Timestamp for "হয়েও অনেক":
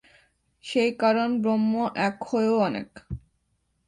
2.23-2.89